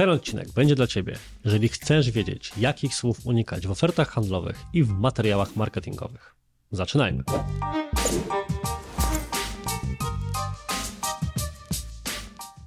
Ten 0.00 0.10
odcinek 0.10 0.52
będzie 0.52 0.74
dla 0.74 0.86
Ciebie, 0.86 1.16
jeżeli 1.44 1.68
chcesz 1.68 2.10
wiedzieć, 2.10 2.52
jakich 2.56 2.94
słów 2.94 3.26
unikać 3.26 3.66
w 3.66 3.70
ofertach 3.70 4.08
handlowych 4.08 4.56
i 4.72 4.84
w 4.84 4.88
materiałach 4.88 5.56
marketingowych. 5.56 6.34
Zaczynajmy. 6.70 7.22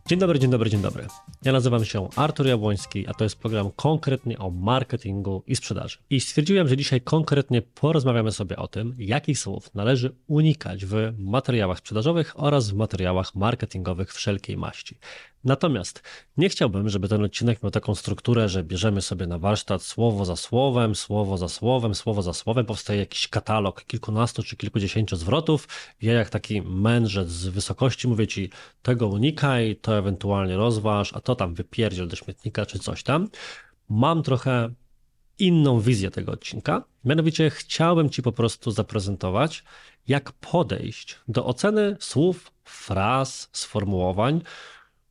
Dzień 0.07 0.19
dobry, 0.19 0.39
dzień 0.39 0.51
dobry, 0.51 0.69
dzień 0.69 0.81
dobry. 0.81 1.07
Ja 1.43 1.51
nazywam 1.51 1.85
się 1.85 2.09
Artur 2.15 2.47
Jabłoński, 2.47 3.07
a 3.07 3.13
to 3.13 3.23
jest 3.23 3.35
program 3.35 3.71
konkretnie 3.75 4.39
o 4.39 4.49
marketingu 4.49 5.43
i 5.47 5.55
sprzedaży. 5.55 5.97
I 6.09 6.19
stwierdziłem, 6.19 6.67
że 6.67 6.77
dzisiaj 6.77 7.01
konkretnie 7.01 7.61
porozmawiamy 7.61 8.31
sobie 8.31 8.57
o 8.57 8.67
tym, 8.67 8.95
jakich 8.97 9.39
słów 9.39 9.75
należy 9.75 10.15
unikać 10.27 10.85
w 10.85 11.13
materiałach 11.17 11.77
sprzedażowych 11.77 12.33
oraz 12.35 12.69
w 12.69 12.73
materiałach 12.73 13.35
marketingowych 13.35 14.13
wszelkiej 14.13 14.57
maści. 14.57 14.97
Natomiast 15.43 16.01
nie 16.37 16.49
chciałbym, 16.49 16.89
żeby 16.89 17.07
ten 17.07 17.23
odcinek 17.23 17.63
miał 17.63 17.71
taką 17.71 17.95
strukturę, 17.95 18.49
że 18.49 18.63
bierzemy 18.63 19.01
sobie 19.01 19.27
na 19.27 19.39
warsztat 19.39 19.83
słowo 19.83 20.25
za 20.25 20.35
słowem, 20.35 20.95
słowo 20.95 21.37
za 21.37 21.49
słowem, 21.49 21.95
słowo 21.95 22.21
za 22.21 22.33
słowem, 22.33 22.65
powstaje 22.65 22.99
jakiś 22.99 23.27
katalog 23.27 23.85
kilkunastu 23.85 24.43
czy 24.43 24.57
kilkudziesięciu 24.57 25.15
zwrotów. 25.15 25.67
Ja 26.01 26.13
jak 26.13 26.29
taki 26.29 26.61
mędrzec 26.61 27.29
z 27.29 27.47
wysokości 27.47 28.07
mówię 28.07 28.27
ci, 28.27 28.49
tego 28.81 29.07
unikaj, 29.07 29.75
to 29.75 29.97
ewentualnie 29.97 30.57
rozważ, 30.57 31.13
a 31.13 31.21
to 31.21 31.35
tam 31.35 31.53
wypierdziel 31.53 32.07
do 32.07 32.15
śmietnika 32.15 32.65
czy 32.65 32.79
coś 32.79 33.03
tam. 33.03 33.29
Mam 33.89 34.23
trochę 34.23 34.69
inną 35.39 35.79
wizję 35.79 36.11
tego 36.11 36.31
odcinka. 36.31 36.83
Mianowicie 37.05 37.49
chciałbym 37.49 38.09
Ci 38.09 38.21
po 38.21 38.31
prostu 38.31 38.71
zaprezentować, 38.71 39.63
jak 40.07 40.31
podejść 40.31 41.15
do 41.27 41.45
oceny 41.45 41.97
słów, 41.99 42.51
fraz, 42.63 43.49
sformułowań, 43.51 44.41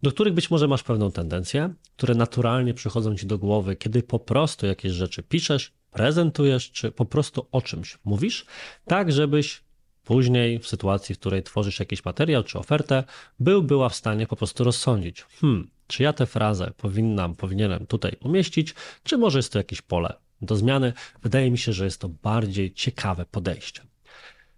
do 0.03 0.13
których 0.13 0.35
być 0.35 0.51
może 0.51 0.69
masz 0.69 0.83
pewną 0.83 1.13
tendencję, 1.13 1.75
które 1.97 2.15
naturalnie 2.15 2.75
przychodzą 2.75 3.17
ci 3.17 3.27
do 3.27 3.39
głowy, 3.39 3.77
kiedy 3.77 4.03
po 4.03 4.19
prostu 4.19 4.67
jakieś 4.67 4.93
rzeczy 4.93 5.23
piszesz, 5.23 5.73
prezentujesz, 5.91 6.71
czy 6.71 6.91
po 6.91 7.05
prostu 7.05 7.47
o 7.53 7.63
czymś 7.63 7.99
mówisz, 8.05 8.47
tak 8.87 9.13
żebyś 9.13 9.65
później 10.05 10.59
w 10.59 10.67
sytuacji, 10.67 11.15
w 11.15 11.19
której 11.19 11.43
tworzysz 11.43 11.81
jakiś 11.81 12.05
materiał 12.05 12.43
czy 12.43 12.59
ofertę, 12.59 13.05
był, 13.41 13.63
była 13.63 13.89
w 13.89 13.95
stanie 13.95 14.27
po 14.27 14.37
prostu 14.37 14.65
rozsądzić, 14.65 15.23
hmm, 15.41 15.71
czy 15.87 16.03
ja 16.03 16.13
tę 16.13 16.27
frazę 16.27 16.73
powinnam, 16.77 17.35
powinienem 17.35 17.87
tutaj 17.87 18.17
umieścić, 18.21 18.75
czy 19.03 19.19
może 19.19 19.39
jest 19.39 19.53
to 19.53 19.59
jakieś 19.59 19.83
pole 19.83 20.15
do 20.43 20.57
zmiany. 20.57 20.93
Wydaje 21.23 21.51
mi 21.51 21.59
się, 21.59 21.73
że 21.73 21.85
jest 21.85 22.01
to 22.01 22.09
bardziej 22.09 22.75
ciekawe 22.75 23.25
podejście. 23.25 23.83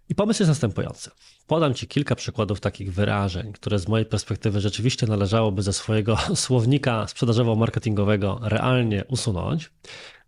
I 0.09 0.15
pomysł 0.15 0.41
jest 0.41 0.49
następujący. 0.49 1.11
Podam 1.47 1.73
Ci 1.73 1.87
kilka 1.87 2.15
przykładów 2.15 2.59
takich 2.59 2.93
wyrażeń, 2.93 3.53
które 3.53 3.79
z 3.79 3.87
mojej 3.87 4.05
perspektywy 4.05 4.61
rzeczywiście 4.61 5.07
należałoby 5.07 5.61
ze 5.61 5.73
swojego 5.73 6.17
słownika 6.35 7.05
sprzedażowo-marketingowego 7.05 8.39
realnie 8.41 9.05
usunąć. 9.07 9.71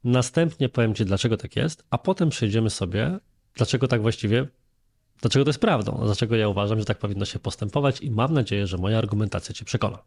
Następnie 0.03 0.69
powiem 0.69 0.95
Ci, 0.95 1.05
dlaczego 1.05 1.37
tak 1.37 1.55
jest, 1.55 1.83
a 1.89 1.97
potem 1.97 2.29
przejdziemy 2.29 2.69
sobie, 2.69 3.19
dlaczego 3.55 3.87
tak 3.87 4.01
właściwie, 4.01 4.47
dlaczego 5.21 5.45
to 5.45 5.49
jest 5.49 5.59
prawdą, 5.59 6.01
dlaczego 6.05 6.35
ja 6.35 6.47
uważam, 6.47 6.79
że 6.79 6.85
tak 6.85 6.97
powinno 6.97 7.25
się 7.25 7.39
postępować 7.39 8.01
i 8.01 8.11
mam 8.11 8.33
nadzieję, 8.33 8.67
że 8.67 8.77
moja 8.77 8.97
argumentacja 8.97 9.55
Cię 9.55 9.65
przekona. 9.65 10.03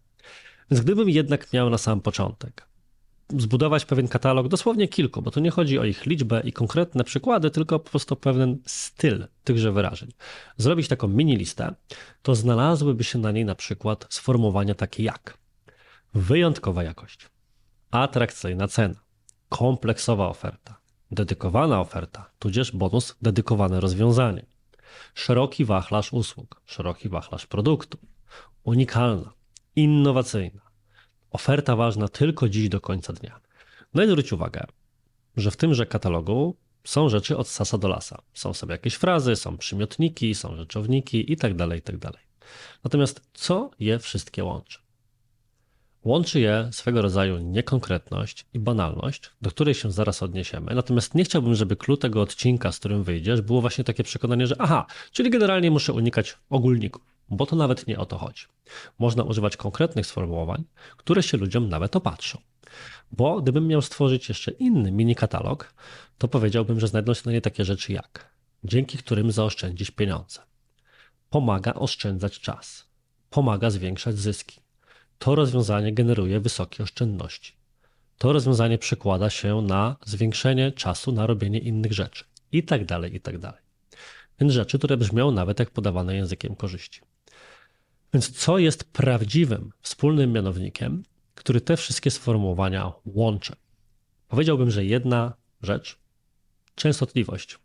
Więc 0.70 0.84
gdybym 0.84 1.08
jednak 1.08 1.52
miał 1.52 1.70
na 1.70 1.78
sam 1.78 2.00
początek 2.00 2.69
zbudować 3.38 3.84
pewien 3.84 4.08
katalog, 4.08 4.48
dosłownie 4.48 4.88
kilku, 4.88 5.22
bo 5.22 5.30
tu 5.30 5.40
nie 5.40 5.50
chodzi 5.50 5.78
o 5.78 5.84
ich 5.84 6.06
liczbę 6.06 6.40
i 6.44 6.52
konkretne 6.52 7.04
przykłady, 7.04 7.50
tylko 7.50 7.78
po 7.78 7.90
prostu 7.90 8.16
pewien 8.16 8.58
styl 8.66 9.26
tychże 9.44 9.72
wyrażeń. 9.72 10.12
Zrobić 10.56 10.88
taką 10.88 11.08
mini 11.08 11.36
listę, 11.36 11.74
to 12.22 12.34
znalazłyby 12.34 13.04
się 13.04 13.18
na 13.18 13.32
niej 13.32 13.44
na 13.44 13.54
przykład 13.54 14.06
sformułowania 14.10 14.74
takie 14.74 15.02
jak 15.02 15.38
wyjątkowa 16.14 16.82
jakość, 16.82 17.28
atrakcyjna 17.90 18.68
cena, 18.68 19.00
kompleksowa 19.48 20.28
oferta, 20.28 20.80
dedykowana 21.10 21.80
oferta, 21.80 22.30
tudzież 22.38 22.72
bonus 22.72 23.16
dedykowane 23.22 23.80
rozwiązanie, 23.80 24.46
szeroki 25.14 25.64
wachlarz 25.64 26.12
usług, 26.12 26.62
szeroki 26.66 27.08
wachlarz 27.08 27.46
produktu, 27.46 27.98
unikalna, 28.64 29.32
innowacyjna, 29.76 30.69
oferta 31.30 31.76
ważna 31.76 32.08
tylko 32.08 32.48
dziś 32.48 32.68
do 32.68 32.80
końca 32.80 33.12
dnia. 33.12 33.40
No 33.94 34.02
i 34.02 34.06
zwróć 34.06 34.32
uwagę, 34.32 34.66
że 35.36 35.50
w 35.50 35.56
tymże 35.56 35.86
katalogu 35.86 36.56
są 36.84 37.08
rzeczy 37.08 37.36
od 37.36 37.48
sasa 37.48 37.78
do 37.78 37.88
lasa. 37.88 38.22
Są 38.34 38.54
sobie 38.54 38.72
jakieś 38.72 38.94
frazy, 38.94 39.36
są 39.36 39.58
przymiotniki, 39.58 40.34
są 40.34 40.56
rzeczowniki 40.56 41.30
itd., 41.30 41.68
tak 41.68 41.74
itd. 41.74 41.98
Tak 42.00 42.20
Natomiast 42.84 43.20
co 43.34 43.70
je 43.80 43.98
wszystkie 43.98 44.44
łączy? 44.44 44.78
Łączy 46.04 46.40
je 46.40 46.68
swego 46.72 47.02
rodzaju 47.02 47.38
niekonkretność 47.38 48.46
i 48.54 48.58
banalność, 48.58 49.30
do 49.42 49.50
której 49.50 49.74
się 49.74 49.92
zaraz 49.92 50.22
odniesiemy. 50.22 50.74
Natomiast 50.74 51.14
nie 51.14 51.24
chciałbym, 51.24 51.54
żeby 51.54 51.76
clue 51.76 51.96
tego 51.96 52.22
odcinka, 52.22 52.72
z 52.72 52.78
którym 52.78 53.04
wyjdziesz, 53.04 53.40
było 53.40 53.60
właśnie 53.60 53.84
takie 53.84 54.04
przekonanie, 54.04 54.46
że 54.46 54.56
aha, 54.58 54.86
czyli 55.12 55.30
generalnie 55.30 55.70
muszę 55.70 55.92
unikać 55.92 56.38
ogólników 56.50 57.02
bo 57.30 57.46
to 57.46 57.56
nawet 57.56 57.86
nie 57.86 57.98
o 57.98 58.06
to 58.06 58.18
chodzi. 58.18 58.44
Można 58.98 59.22
używać 59.22 59.56
konkretnych 59.56 60.06
sformułowań, 60.06 60.64
które 60.96 61.22
się 61.22 61.36
ludziom 61.36 61.68
nawet 61.68 61.96
opatrzą. 61.96 62.38
Bo 63.12 63.40
gdybym 63.40 63.66
miał 63.66 63.82
stworzyć 63.82 64.28
jeszcze 64.28 64.50
inny 64.50 64.92
mini 64.92 65.14
katalog, 65.14 65.74
to 66.18 66.28
powiedziałbym, 66.28 66.80
że 66.80 66.88
znajdą 66.88 67.14
się 67.14 67.22
na 67.26 67.32
nie 67.32 67.40
takie 67.40 67.64
rzeczy 67.64 67.92
jak 67.92 68.30
dzięki 68.64 68.98
którym 68.98 69.32
zaoszczędzić 69.32 69.90
pieniądze, 69.90 70.40
pomaga 71.30 71.74
oszczędzać 71.74 72.40
czas, 72.40 72.86
pomaga 73.30 73.70
zwiększać 73.70 74.18
zyski. 74.18 74.60
To 75.18 75.34
rozwiązanie 75.34 75.92
generuje 75.92 76.40
wysokie 76.40 76.82
oszczędności. 76.82 77.52
To 78.18 78.32
rozwiązanie 78.32 78.78
przekłada 78.78 79.30
się 79.30 79.62
na 79.62 79.96
zwiększenie 80.06 80.72
czasu 80.72 81.12
na 81.12 81.26
robienie 81.26 81.58
innych 81.58 81.92
rzeczy 81.92 82.24
i 82.52 82.62
tak 82.62 82.84
dalej, 82.84 83.14
i 83.14 83.20
tak 83.20 83.38
dalej. 83.38 83.60
Więc 84.40 84.52
rzeczy, 84.52 84.78
które 84.78 84.96
brzmią 84.96 85.30
nawet 85.30 85.58
jak 85.58 85.70
podawane 85.70 86.14
językiem 86.16 86.56
korzyści. 86.56 87.00
Więc 88.12 88.30
co 88.30 88.58
jest 88.58 88.92
prawdziwym 88.92 89.72
wspólnym 89.82 90.32
mianownikiem, 90.32 91.02
który 91.34 91.60
te 91.60 91.76
wszystkie 91.76 92.10
sformułowania 92.10 92.92
łączy? 93.04 93.56
Powiedziałbym, 94.28 94.70
że 94.70 94.84
jedna 94.84 95.32
rzecz 95.62 95.98
częstotliwość, 96.74 97.58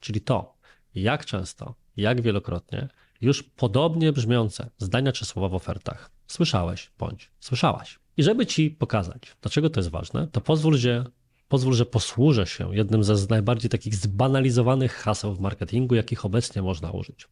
czyli 0.00 0.20
to, 0.20 0.54
jak 0.94 1.26
często, 1.26 1.74
jak 1.96 2.20
wielokrotnie 2.20 2.88
już 3.20 3.42
podobnie 3.42 4.12
brzmiące 4.12 4.70
zdania 4.78 5.12
czy 5.12 5.24
słowa 5.24 5.48
w 5.48 5.54
ofertach 5.54 6.10
słyszałeś 6.26 6.90
bądź 6.98 7.30
słyszałaś. 7.40 7.98
I 8.16 8.22
żeby 8.22 8.46
ci 8.46 8.70
pokazać, 8.70 9.36
dlaczego 9.40 9.70
to 9.70 9.80
jest 9.80 9.90
ważne, 9.90 10.28
to 10.28 10.40
pozwól, 10.40 10.76
że, 10.76 11.04
pozwól, 11.48 11.74
że 11.74 11.86
posłużę 11.86 12.46
się 12.46 12.76
jednym 12.76 13.04
ze 13.04 13.26
najbardziej 13.26 13.70
takich 13.70 13.94
zbanalizowanych 13.94 14.92
haseł 14.92 15.34
w 15.34 15.40
marketingu, 15.40 15.94
jakich 15.94 16.24
obecnie 16.24 16.62
można 16.62 16.90
użyć. 16.90 17.28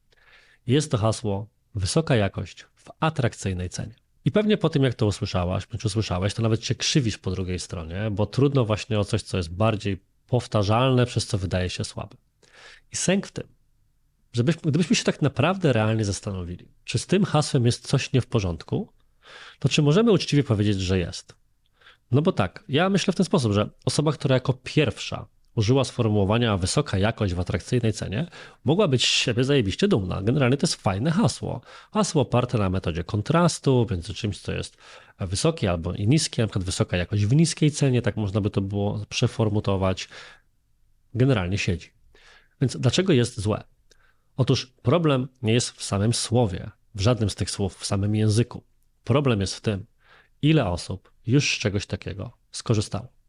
Jest 0.67 0.91
to 0.91 0.99
hasło 0.99 1.49
Wysoka 1.75 2.17
jakość 2.17 2.67
w 2.77 2.91
atrakcyjnej 3.01 3.71
cenie. 3.71 3.95
I 4.25 4.33
pewnie 4.33 4.57
po 4.57 4.69
tym, 4.69 4.83
jak 4.83 4.95
to 4.95 5.07
usłyszałaś, 5.07 5.67
bądź 5.67 5.85
usłyszałeś, 5.85 6.35
to 6.35 6.43
nawet 6.43 6.65
się 6.65 6.75
krzywisz 6.75 7.19
po 7.19 7.31
drugiej 7.31 7.59
stronie, 7.59 8.11
bo 8.11 8.27
trudno 8.27 8.65
właśnie 8.65 9.01
o 9.01 9.05
coś, 9.05 9.23
co 9.23 9.37
jest 9.37 9.55
bardziej 9.55 10.01
powtarzalne, 10.27 11.07
przez 11.07 11.27
co 11.27 11.39
wydaje 11.39 11.71
się 11.71 11.85
słabe. 11.85 12.17
I 12.93 12.97
sęk 12.97 13.27
w 13.27 13.33
tym, 13.33 13.47
żebyśmy, 14.33 14.63
gdybyśmy 14.63 14.97
się 14.97 15.05
tak 15.05 15.23
naprawdę 15.23 15.73
realnie 15.73 16.05
zastanowili, 16.05 16.69
czy 16.85 16.99
z 16.99 17.07
tym 17.07 17.25
hasłem 17.25 17.67
jest 17.67 17.87
coś 17.87 18.13
nie 18.13 18.21
w 18.21 18.27
porządku, 18.27 18.93
to 19.59 19.69
czy 19.69 19.83
możemy 19.83 20.13
uczciwie 20.13 20.45
powiedzieć, 20.45 20.81
że 20.81 20.99
jest? 20.99 21.35
No 22.11 22.23
bo 22.23 22.33
tak, 22.33 22.65
ja 22.69 22.89
myślę 22.89 23.13
w 23.13 23.17
ten 23.17 23.27
sposób, 23.27 23.53
że 23.53 23.71
osoba, 23.85 24.13
która 24.13 24.35
jako 24.35 24.53
pierwsza 24.53 25.27
użyła 25.55 25.85
sformułowania 25.85 26.57
wysoka 26.57 26.99
jakość 26.99 27.35
w 27.35 27.41
atrakcyjnej 27.41 27.93
cenie, 27.93 28.27
mogła 28.65 28.89
być 28.89 29.05
z 29.05 29.09
siebie 29.09 29.45
zajebiście 29.45 29.89
dumna. 29.89 30.23
Generalnie 30.23 30.57
to 30.57 30.67
jest 30.67 30.75
fajne 30.75 31.11
hasło. 31.11 31.61
Hasło 31.93 32.23
oparte 32.23 32.59
na 32.59 32.71
metodzie 32.71 33.05
kontrastu 33.05 33.87
między 33.91 34.15
czymś, 34.15 34.41
co 34.41 34.53
jest 34.53 34.77
wysokie 35.19 35.71
albo 35.71 35.93
i 35.93 36.09
niskie, 36.09 36.43
na 36.43 36.49
przykład 36.49 36.65
wysoka 36.65 36.97
jakość 36.97 37.27
w 37.27 37.35
niskiej 37.35 37.71
cenie, 37.71 38.03
tak 38.03 38.17
można 38.17 38.41
by 38.41 38.51
to 38.51 38.61
było 38.61 39.05
przeformutować. 39.09 40.09
Generalnie 41.15 41.59
siedzi. 41.59 41.91
Więc 42.61 42.77
dlaczego 42.77 43.13
jest 43.13 43.41
złe? 43.41 43.65
Otóż 44.37 44.67
problem 44.83 45.29
nie 45.43 45.53
jest 45.53 45.71
w 45.71 45.83
samym 45.83 46.15
słowie, 46.15 46.71
w 46.95 47.01
żadnym 47.01 47.31
z 47.31 47.35
tych 47.35 47.51
słów, 47.51 47.77
w 47.77 47.87
samym 47.87 48.15
języku. 48.15 48.63
Problem 49.05 49.41
jest 49.41 49.55
w 49.55 49.61
tym, 49.61 49.87
ile 50.43 50.67
osób 50.67 51.13
już 51.27 51.55
z 51.55 51.59
czegoś 51.59 51.87
takiego 51.87 52.33
skorzystało. 52.51 53.20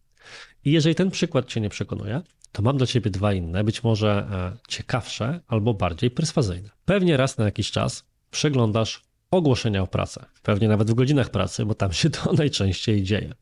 I 0.66 0.72
jeżeli 0.72 0.96
ten 0.96 1.12
przykład 1.12 1.46
Cię 1.46 1.62
nie 1.62 1.70
przekonuje, 1.70 2.22
to 2.52 2.62
mam 2.62 2.78
do 2.78 2.88
Ciebie 2.88 3.12
dwa 3.12 3.34
inne, 3.34 3.64
być 3.64 3.84
może 3.84 4.28
e, 4.32 4.58
ciekawsze 4.68 5.40
albo 5.48 5.74
bardziej 5.74 6.12
perswazyjne. 6.12 6.70
Pewnie 6.86 7.18
raz 7.18 7.38
na 7.38 7.46
jakiś 7.46 7.72
czas 7.72 8.04
przeglądasz 8.32 9.04
ogłoszenia 9.32 9.82
o 9.82 9.88
pracę, 9.88 10.26
pewnie 10.44 10.68
nawet 10.68 10.92
w 10.92 10.94
godzinach 10.94 11.30
pracy, 11.30 11.66
bo 11.66 11.76
tam 11.76 11.94
się 11.94 12.10
to 12.20 12.34
najczęściej 12.34 13.04
dzieje. 13.04 13.34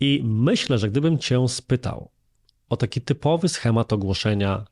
I 0.00 0.22
myślę, 0.24 0.78
że 0.78 0.90
gdybym 0.90 1.18
Cię 1.18 1.48
spytał 1.48 2.10
o 2.68 2.76
taki 2.76 3.00
typowy 3.00 3.48
schemat 3.48 3.92
ogłoszenia 3.92 4.64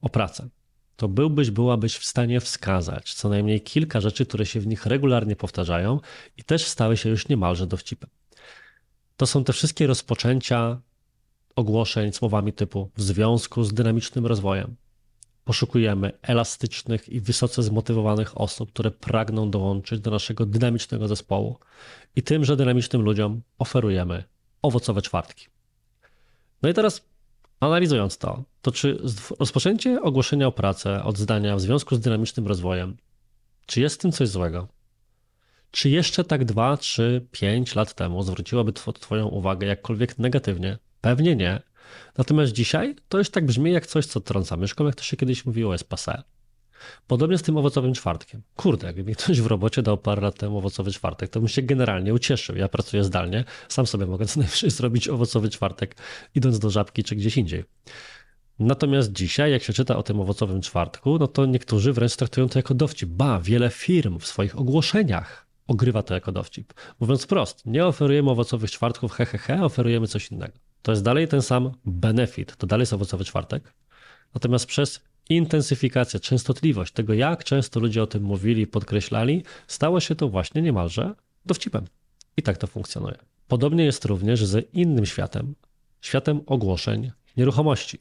o 0.00 0.08
pracę, 0.08 0.48
to 0.96 1.08
byłbyś, 1.08 1.50
byłabyś 1.50 1.96
w 1.96 2.04
stanie 2.04 2.40
wskazać 2.40 3.14
co 3.14 3.28
najmniej 3.28 3.60
kilka 3.60 4.00
rzeczy, 4.00 4.26
które 4.26 4.46
się 4.46 4.60
w 4.60 4.66
nich 4.66 4.86
regularnie 4.86 5.36
powtarzają 5.36 6.00
i 6.36 6.44
też 6.44 6.64
stały 6.64 6.96
się 6.96 7.08
już 7.08 7.28
niemalże 7.28 7.66
dowcipem. 7.66 8.10
To 9.16 9.26
są 9.26 9.44
te 9.44 9.52
wszystkie 9.52 9.86
rozpoczęcia 9.86 10.80
ogłoszeń 11.56 12.12
słowami 12.12 12.52
typu 12.52 12.90
w 12.96 13.02
związku 13.02 13.64
z 13.64 13.74
dynamicznym 13.74 14.26
rozwojem. 14.26 14.76
Poszukujemy 15.44 16.12
elastycznych 16.22 17.08
i 17.08 17.20
wysoce 17.20 17.62
zmotywowanych 17.62 18.40
osób, 18.40 18.72
które 18.72 18.90
pragną 18.90 19.50
dołączyć 19.50 20.00
do 20.00 20.10
naszego 20.10 20.46
dynamicznego 20.46 21.08
zespołu 21.08 21.58
i 22.16 22.22
tymże 22.22 22.56
dynamicznym 22.56 23.02
ludziom 23.02 23.42
oferujemy 23.58 24.24
owocowe 24.62 25.02
czwartki. 25.02 25.46
No 26.62 26.68
i 26.68 26.74
teraz 26.74 27.04
analizując 27.60 28.18
to, 28.18 28.44
to 28.62 28.72
czy 28.72 28.98
rozpoczęcie 29.38 30.02
ogłoszenia 30.02 30.46
o 30.46 30.52
pracę 30.52 31.04
od 31.04 31.18
zdania 31.18 31.56
w 31.56 31.60
związku 31.60 31.96
z 31.96 32.00
dynamicznym 32.00 32.46
rozwojem, 32.46 32.96
czy 33.66 33.80
jest 33.80 33.96
w 33.96 33.98
tym 33.98 34.12
coś 34.12 34.28
złego? 34.28 34.68
Czy 35.76 35.90
jeszcze 35.90 36.24
tak 36.24 36.44
2, 36.44 36.76
3, 36.76 37.26
5 37.30 37.74
lat 37.74 37.94
temu 37.94 38.22
zwróciłoby 38.22 38.72
Twoją 38.72 39.26
uwagę 39.26 39.66
jakkolwiek 39.66 40.18
negatywnie? 40.18 40.78
Pewnie 41.00 41.36
nie. 41.36 41.62
Natomiast 42.18 42.52
dzisiaj 42.52 42.96
to 43.08 43.18
już 43.18 43.30
tak 43.30 43.46
brzmi 43.46 43.72
jak 43.72 43.86
coś, 43.86 44.06
co 44.06 44.20
trąca 44.20 44.56
myszką, 44.56 44.86
jak 44.86 44.94
to 44.94 45.02
się 45.02 45.16
kiedyś 45.16 45.46
mówiło, 45.46 45.72
jest 45.72 45.88
passé. 45.88 46.22
Podobnie 47.06 47.38
z 47.38 47.42
tym 47.42 47.56
owocowym 47.56 47.94
czwartkiem. 47.94 48.42
Kurde, 48.56 48.86
jakby 48.86 49.04
mi 49.04 49.14
ktoś 49.14 49.40
w 49.40 49.46
robocie 49.46 49.82
dał 49.82 49.98
parę 49.98 50.22
lat 50.22 50.38
temu 50.38 50.58
owocowy 50.58 50.92
czwartek, 50.92 51.30
to 51.30 51.40
bym 51.40 51.48
się 51.48 51.62
generalnie 51.62 52.14
ucieszył. 52.14 52.56
Ja 52.56 52.68
pracuję 52.68 53.04
zdalnie, 53.04 53.44
sam 53.68 53.86
sobie 53.86 54.06
mogę 54.06 54.26
co 54.26 54.40
najwyżej 54.40 54.70
zrobić 54.70 55.08
owocowy 55.08 55.48
czwartek, 55.48 55.96
idąc 56.34 56.58
do 56.58 56.70
żabki 56.70 57.04
czy 57.04 57.16
gdzieś 57.16 57.36
indziej. 57.36 57.64
Natomiast 58.58 59.12
dzisiaj, 59.12 59.52
jak 59.52 59.62
się 59.62 59.72
czyta 59.72 59.96
o 59.96 60.02
tym 60.02 60.20
owocowym 60.20 60.60
czwartku, 60.60 61.18
no 61.18 61.26
to 61.26 61.46
niektórzy 61.46 61.92
wręcz 61.92 62.16
traktują 62.16 62.48
to 62.48 62.58
jako 62.58 62.74
dowcip. 62.74 63.08
Ba, 63.08 63.40
wiele 63.40 63.70
firm 63.70 64.18
w 64.18 64.26
swoich 64.26 64.58
ogłoszeniach 64.58 65.45
ogrywa 65.66 66.02
to 66.02 66.14
jako 66.14 66.32
dowcip. 66.32 66.74
Mówiąc 67.00 67.22
wprost, 67.22 67.66
nie 67.66 67.86
oferujemy 67.86 68.30
owocowych 68.30 68.70
czwartków, 68.70 69.12
hehehe, 69.12 69.38
he, 69.38 69.56
he, 69.56 69.64
oferujemy 69.64 70.06
coś 70.06 70.30
innego. 70.30 70.58
To 70.82 70.92
jest 70.92 71.04
dalej 71.04 71.28
ten 71.28 71.42
sam 71.42 71.72
benefit, 71.84 72.56
to 72.56 72.66
dalej 72.66 72.82
jest 72.82 72.92
owocowy 72.92 73.24
czwartek. 73.24 73.72
Natomiast 74.34 74.66
przez 74.66 75.00
intensyfikację, 75.28 76.20
częstotliwość 76.20 76.92
tego, 76.92 77.14
jak 77.14 77.44
często 77.44 77.80
ludzie 77.80 78.02
o 78.02 78.06
tym 78.06 78.22
mówili 78.22 78.66
podkreślali, 78.66 79.42
stało 79.66 80.00
się 80.00 80.14
to 80.14 80.28
właśnie 80.28 80.62
niemalże 80.62 81.14
dowcipem. 81.46 81.84
I 82.36 82.42
tak 82.42 82.58
to 82.58 82.66
funkcjonuje. 82.66 83.16
Podobnie 83.48 83.84
jest 83.84 84.04
również 84.04 84.44
z 84.44 84.74
innym 84.74 85.06
światem, 85.06 85.54
światem 86.00 86.40
ogłoszeń 86.46 87.10
nieruchomości. 87.36 87.98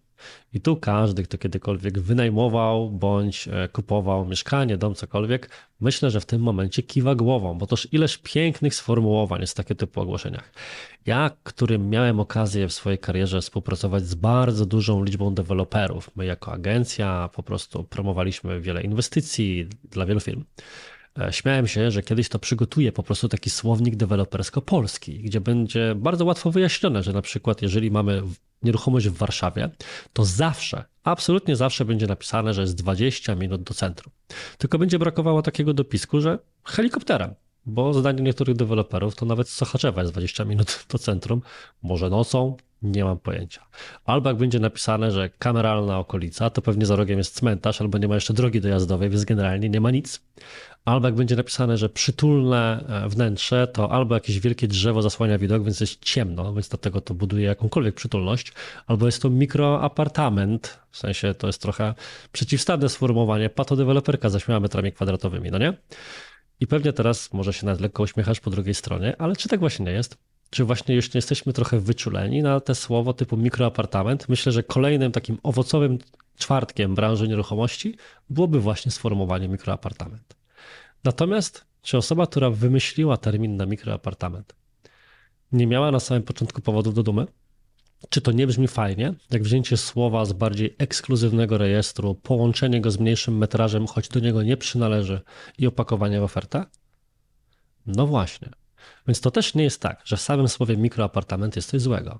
I 0.54 0.62
tu 0.62 0.76
każdy, 0.76 1.24
kto 1.24 1.38
kiedykolwiek 1.38 2.00
wynajmował 2.00 2.90
bądź 2.90 3.48
e, 3.48 3.68
kupował 3.68 4.26
mieszkanie, 4.26 4.78
dom, 4.78 4.96
cokolwiek, 4.96 5.50
myślę, 5.80 6.12
że 6.12 6.20
w 6.20 6.26
tym 6.26 6.42
momencie 6.42 6.84
kiwa 6.84 7.16
głową, 7.16 7.58
bo 7.58 7.68
toż 7.68 7.88
ileż 7.92 8.18
pięknych 8.18 8.76
sformułowań 8.76 9.42
jest 9.42 9.54
w 9.54 9.58
takie 9.58 9.76
typu 9.76 10.02
ogłoszeniach. 10.02 10.52
Ja, 11.06 11.32
którym 11.44 11.90
miałem 11.90 12.20
okazję 12.20 12.68
w 12.68 12.74
swojej 12.74 13.00
karierze 13.00 13.42
współpracować 13.42 14.08
z 14.08 14.16
bardzo 14.16 14.66
dużą 14.66 15.04
liczbą 15.04 15.34
deweloperów, 15.34 16.12
my 16.16 16.26
jako 16.26 16.52
agencja 16.52 17.30
po 17.34 17.44
prostu 17.44 17.84
promowaliśmy 17.84 18.62
wiele 18.62 18.82
inwestycji 18.82 19.70
dla 19.92 20.06
wielu 20.06 20.20
firm. 20.20 20.44
E, 21.20 21.34
śmiałem 21.34 21.68
się, 21.68 21.92
że 21.92 22.04
kiedyś 22.04 22.30
to 22.30 22.40
przygotuję 22.40 22.92
po 22.92 23.04
prostu 23.04 23.30
taki 23.30 23.50
słownik 23.50 23.96
dewelopersko-polski, 23.96 25.20
gdzie 25.20 25.42
będzie 25.42 25.96
bardzo 25.96 26.26
łatwo 26.26 26.52
wyjaśnione, 26.52 27.04
że 27.04 27.14
na 27.14 27.22
przykład 27.22 27.62
jeżeli 27.62 27.92
mamy 27.92 28.22
nieruchomość 28.64 29.10
w 29.10 29.18
Warszawie, 29.18 29.70
to 30.14 30.26
zawsze, 30.26 30.84
absolutnie 31.04 31.56
zawsze 31.56 31.86
będzie 31.86 32.08
napisane, 32.08 32.54
że 32.54 32.62
jest 32.62 32.76
20 32.76 33.36
minut 33.36 33.64
do 33.64 33.74
centrum. 33.74 34.14
Tylko 34.58 34.80
będzie 34.80 35.00
brakowało 35.00 35.42
takiego 35.42 35.74
dopisku, 35.74 36.22
że 36.22 36.40
helikopterem, 36.64 37.36
bo 37.66 37.94
zdaniem 37.94 38.26
niektórych 38.26 38.56
deweloperów 38.56 39.16
to 39.16 39.26
nawet 39.26 39.50
z 39.50 39.54
Sochaczewa 39.54 40.02
jest 40.02 40.14
20 40.14 40.46
minut 40.46 40.86
do 40.90 40.98
centrum, 40.98 41.42
może 41.84 42.10
nocą, 42.10 42.58
nie 42.82 43.06
mam 43.06 43.20
pojęcia. 43.20 43.66
Albo 44.06 44.30
jak 44.30 44.38
będzie 44.38 44.60
napisane, 44.60 45.12
że 45.12 45.30
kameralna 45.30 46.00
okolica, 46.00 46.50
to 46.50 46.62
pewnie 46.62 46.86
za 46.86 46.96
rogiem 46.96 47.18
jest 47.18 47.36
cmentarz, 47.36 47.82
albo 47.82 47.98
nie 47.98 48.08
ma 48.08 48.16
jeszcze 48.16 48.34
drogi 48.34 48.62
dojazdowej, 48.62 49.10
więc 49.10 49.26
generalnie 49.26 49.70
nie 49.70 49.82
ma 49.82 49.92
nic. 49.92 50.22
Albo 50.86 51.08
jak 51.08 51.16
będzie 51.16 51.36
napisane, 51.36 51.78
że 51.78 51.90
przytulne 51.90 52.86
e, 53.06 53.10
wnętrze, 53.10 53.68
to 53.68 53.92
albo 53.92 54.16
jakieś 54.16 54.40
wielkie 54.40 54.68
drzewo 54.68 55.02
zasłania 55.02 55.38
widok, 55.38 55.64
więc 55.64 55.80
jest 55.80 56.06
ciemno, 56.06 56.54
więc 56.54 56.70
dlatego 56.70 57.02
to 57.02 57.14
buduje 57.14 57.46
jakąkolwiek 57.46 57.96
przytulność, 57.96 58.54
albo 58.88 59.06
jest 59.06 59.22
to 59.22 59.30
mikroapartament, 59.30 60.80
w 60.92 60.98
sensie 60.98 61.34
to 61.34 61.48
jest 61.48 61.62
trochę 61.62 61.94
przeciwstawne 62.32 62.90
sformułowanie, 62.90 63.50
patodeweloperka 63.50 64.30
za 64.30 64.38
8 64.38 64.62
metrami 64.62 64.92
kwadratowymi, 64.92 65.52
no 65.52 65.58
nie? 65.58 65.74
I 66.60 66.68
pewnie 66.68 66.94
teraz 66.94 67.34
może 67.34 67.54
się 67.54 67.66
nawet 67.66 67.82
lekko 67.82 68.04
uśmiechasz 68.04 68.40
po 68.40 68.50
drugiej 68.50 68.74
stronie, 68.74 69.16
ale 69.18 69.36
czy 69.36 69.50
tak 69.50 69.60
właśnie 69.60 69.86
nie 69.86 69.92
jest? 69.92 70.18
Czy 70.50 70.64
właśnie 70.64 70.96
już 70.96 71.14
nie 71.14 71.18
jesteśmy 71.18 71.54
trochę 71.54 71.80
wyczuleni 71.80 72.44
na 72.44 72.60
te 72.60 72.76
słowo 72.76 73.14
typu 73.14 73.38
mikroapartament? 73.38 74.30
Myślę, 74.30 74.52
że 74.52 74.64
kolejnym 74.64 75.12
takim 75.12 75.38
owocowym 75.44 75.98
czwartkiem 76.38 76.96
branży 76.96 77.28
nieruchomości 77.28 77.96
byłoby 78.30 78.60
właśnie 78.60 78.92
sformułowanie 78.92 79.48
mikroapartament. 79.48 80.36
Natomiast 81.06 81.66
czy 81.82 81.98
osoba, 81.98 82.28
która 82.28 82.50
wymyśliła 82.50 83.18
termin 83.18 83.58
na 83.58 83.66
mikroapartament, 83.66 84.56
nie 85.52 85.68
miała 85.68 85.92
na 85.92 86.00
samym 86.00 86.24
początku 86.24 86.62
powodów 86.62 86.94
do 86.94 87.04
dumy? 87.04 87.28
Czy 88.10 88.22
to 88.22 88.32
nie 88.32 88.48
brzmi 88.48 88.68
fajnie, 88.68 89.14
jak 89.32 89.44
wzięcie 89.44 89.78
słowa 89.78 90.26
z 90.26 90.34
bardziej 90.34 90.76
ekskluzywnego 90.78 91.58
rejestru, 91.58 92.16
połączenie 92.16 92.82
go 92.82 92.92
z 92.92 93.00
mniejszym 93.00 93.38
metrażem, 93.38 93.88
choć 93.88 94.10
do 94.10 94.20
niego 94.20 94.44
nie 94.44 94.58
przynależy, 94.58 95.22
i 95.58 95.68
opakowanie 95.68 96.20
w 96.20 96.24
ofertę? 96.24 96.66
No 97.86 98.08
właśnie. 98.08 98.50
Więc 99.08 99.22
to 99.22 99.32
też 99.32 99.56
nie 99.56 99.64
jest 99.64 99.82
tak, 99.82 100.02
że 100.06 100.18
w 100.18 100.22
samym 100.22 100.48
słowie 100.48 100.78
mikroapartament 100.78 101.56
jest 101.56 101.70
coś 101.70 101.82
złego. 101.82 102.20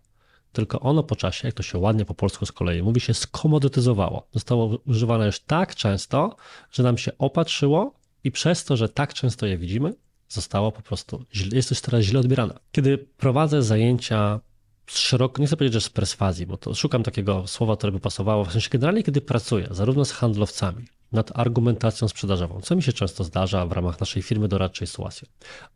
Tylko 0.52 0.80
ono 0.80 1.04
po 1.04 1.16
czasie, 1.16 1.48
jak 1.48 1.56
to 1.56 1.64
się 1.64 1.78
ładnie 1.78 2.06
po 2.06 2.14
polsku 2.14 2.46
z 2.46 2.52
kolei 2.52 2.84
mówi, 2.84 3.02
się 3.02 3.14
skomodytyzowało. 3.14 4.28
Zostało 4.34 4.78
używane 4.88 5.26
już 5.26 5.40
tak 5.40 5.76
często, 5.76 6.36
że 6.72 6.84
nam 6.84 6.98
się 6.98 7.18
opatrzyło 7.18 8.05
i 8.26 8.32
przez 8.32 8.64
to, 8.64 8.78
że 8.78 8.90
tak 8.90 9.14
często 9.14 9.46
je 9.46 9.58
widzimy, 9.58 9.94
zostało 10.30 10.72
po 10.72 10.82
prostu, 10.82 11.26
jest 11.54 11.70
to 11.70 11.76
teraz 11.76 12.02
źle 12.02 12.20
odbierane. 12.20 12.60
Kiedy 12.72 12.98
prowadzę 12.98 13.64
zajęcia 13.64 14.40
szeroko, 14.86 15.42
nie 15.42 15.48
chcę 15.48 15.58
powiedzieć, 15.58 15.74
że 15.74 15.82
z 15.82 15.90
perswazji, 15.90 16.46
bo 16.46 16.58
to 16.58 16.76
szukam 16.76 17.04
takiego 17.04 17.48
słowa, 17.48 17.78
które 17.78 17.92
by 17.92 18.00
pasowało, 18.00 18.46
w 18.46 18.52
sensie 18.52 18.70
generalnie, 18.72 19.04
kiedy 19.04 19.22
pracuję 19.22 19.68
zarówno 19.72 20.06
z 20.06 20.12
handlowcami, 20.12 20.86
nad 21.12 21.40
argumentacją 21.40 22.08
sprzedażową, 22.08 22.62
co 22.62 22.76
mi 22.76 22.84
się 22.84 22.94
często 22.94 23.24
zdarza 23.24 23.66
w 23.66 23.72
ramach 23.72 24.00
naszej 24.00 24.22
firmy 24.22 24.48
doradczej 24.48 24.88
Suasio, 24.88 25.28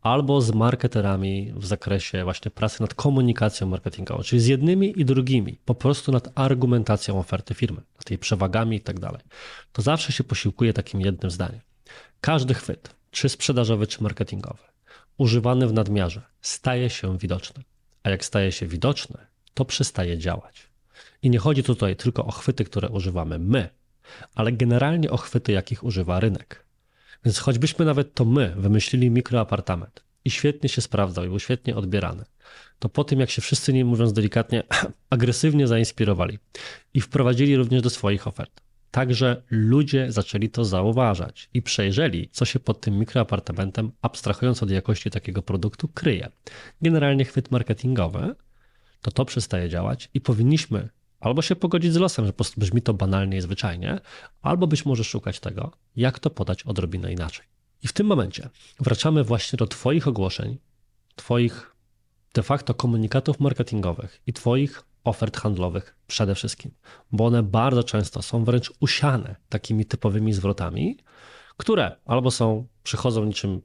albo 0.02 0.40
z 0.40 0.54
marketerami 0.54 1.52
w 1.56 1.66
zakresie 1.66 2.24
właśnie 2.24 2.50
pracy 2.50 2.82
nad 2.82 2.94
komunikacją 2.94 3.66
marketingową, 3.66 4.22
czyli 4.22 4.40
z 4.40 4.46
jednymi 4.46 5.00
i 5.00 5.04
drugimi, 5.04 5.58
po 5.64 5.74
prostu 5.74 6.12
nad 6.12 6.28
argumentacją 6.34 7.18
oferty 7.18 7.54
firmy, 7.54 7.82
nad 7.96 8.10
jej 8.10 8.18
przewagami 8.18 8.76
i 8.76 8.80
tak 8.80 9.00
dalej, 9.00 9.20
to 9.72 9.82
zawsze 9.82 10.12
się 10.12 10.24
posiłkuje 10.24 10.72
takim 10.72 11.00
jednym 11.00 11.30
zdaniem. 11.30 11.60
Każdy 12.20 12.54
chwyt, 12.54 12.94
czy 13.10 13.28
sprzedażowy, 13.28 13.86
czy 13.86 14.02
marketingowy, 14.02 14.64
używany 15.18 15.68
w 15.68 15.72
nadmiarze, 15.72 16.22
staje 16.40 16.90
się 16.90 17.18
widoczny. 17.18 17.64
A 18.02 18.10
jak 18.10 18.24
staje 18.24 18.52
się 18.52 18.66
widoczny, 18.66 19.16
to 19.54 19.64
przestaje 19.64 20.18
działać. 20.18 20.70
I 21.22 21.30
nie 21.30 21.38
chodzi 21.38 21.62
tutaj 21.62 21.96
tylko 21.96 22.24
o 22.24 22.30
chwyty, 22.30 22.64
które 22.64 22.88
używamy 22.88 23.38
my, 23.38 23.68
ale 24.34 24.52
generalnie 24.52 25.10
o 25.10 25.16
chwyty, 25.16 25.52
jakich 25.52 25.84
używa 25.84 26.20
rynek. 26.20 26.64
Więc 27.24 27.38
choćbyśmy 27.38 27.84
nawet 27.84 28.14
to 28.14 28.24
my 28.24 28.54
wymyślili 28.56 29.10
mikroapartament 29.10 30.04
i 30.24 30.30
świetnie 30.30 30.68
się 30.68 30.82
sprawdzał 30.82 31.24
i 31.24 31.28
był 31.28 31.38
świetnie 31.38 31.76
odbierany, 31.76 32.24
to 32.78 32.88
po 32.88 33.04
tym, 33.04 33.20
jak 33.20 33.30
się 33.30 33.42
wszyscy, 33.42 33.72
nie 33.72 33.84
mówiąc 33.84 34.12
delikatnie, 34.12 34.62
agresywnie 35.10 35.66
zainspirowali 35.66 36.38
i 36.94 37.00
wprowadzili 37.00 37.56
również 37.56 37.82
do 37.82 37.90
swoich 37.90 38.26
ofert, 38.26 38.60
Także 38.90 39.42
ludzie 39.50 40.12
zaczęli 40.12 40.50
to 40.50 40.64
zauważać 40.64 41.48
i 41.54 41.62
przejrzeli, 41.62 42.28
co 42.32 42.44
się 42.44 42.60
pod 42.60 42.80
tym 42.80 42.98
mikroapartamentem, 42.98 43.92
abstrahując 44.02 44.62
od 44.62 44.70
jakości 44.70 45.10
takiego 45.10 45.42
produktu, 45.42 45.88
kryje. 45.88 46.28
Generalnie 46.82 47.24
chwyt 47.24 47.50
marketingowy, 47.50 48.34
to 49.02 49.10
to 49.10 49.24
przestaje 49.24 49.68
działać 49.68 50.08
i 50.14 50.20
powinniśmy 50.20 50.88
albo 51.20 51.42
się 51.42 51.56
pogodzić 51.56 51.92
z 51.92 51.96
losem, 51.96 52.26
że 52.26 52.32
po 52.32 52.36
prostu 52.36 52.60
brzmi 52.60 52.82
to 52.82 52.94
banalnie 52.94 53.36
i 53.36 53.40
zwyczajnie, 53.40 54.00
albo 54.42 54.66
być 54.66 54.86
może 54.86 55.04
szukać 55.04 55.40
tego, 55.40 55.72
jak 55.96 56.18
to 56.18 56.30
podać 56.30 56.62
odrobinę 56.62 57.12
inaczej. 57.12 57.46
I 57.82 57.88
w 57.88 57.92
tym 57.92 58.06
momencie 58.06 58.48
wracamy 58.80 59.24
właśnie 59.24 59.56
do 59.56 59.66
Twoich 59.66 60.08
ogłoszeń, 60.08 60.58
Twoich 61.16 61.76
de 62.34 62.42
facto 62.42 62.74
komunikatów 62.74 63.40
marketingowych 63.40 64.20
i 64.26 64.32
Twoich 64.32 64.82
ofert 65.04 65.36
handlowych 65.36 65.96
przede 66.06 66.34
wszystkim, 66.34 66.70
bo 67.12 67.26
one 67.26 67.42
bardzo 67.42 67.84
często 67.84 68.22
są 68.22 68.44
wręcz 68.44 68.72
usiane 68.80 69.36
takimi 69.48 69.84
typowymi 69.84 70.32
zwrotami, 70.32 70.96
które 71.56 71.96
albo 72.04 72.30
są, 72.30 72.66
przychodzą 72.82 73.24
niczym 73.24 73.60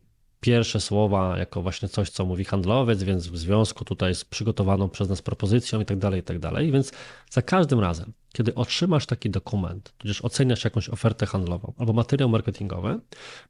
pierwsze 0.45 0.79
słowa 0.81 1.37
jako 1.37 1.61
właśnie 1.61 1.89
coś, 1.89 2.09
co 2.09 2.25
mówi 2.25 2.45
handlowiec, 2.45 3.03
więc 3.03 3.27
w 3.27 3.37
związku 3.37 3.85
tutaj 3.85 4.15
z 4.15 4.25
przygotowaną 4.25 4.89
przez 4.89 5.09
nas 5.09 5.21
propozycją 5.21 5.81
i 5.81 5.85
tak 5.85 5.97
dalej, 5.97 6.19
i 6.19 6.23
tak 6.23 6.39
dalej. 6.39 6.71
Więc 6.71 6.91
za 7.29 7.41
każdym 7.41 7.79
razem, 7.79 8.13
kiedy 8.33 8.55
otrzymasz 8.55 9.05
taki 9.05 9.29
dokument, 9.29 9.93
tudzież 9.97 10.21
oceniasz 10.21 10.63
jakąś 10.63 10.89
ofertę 10.89 11.25
handlową 11.25 11.73
albo 11.77 11.93
materiał 11.93 12.29
marketingowy, 12.29 12.99